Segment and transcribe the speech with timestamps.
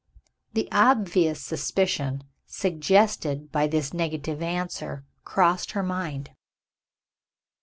[0.53, 6.31] The obvious suspicion, suggested by this negative answer, crossed her mind.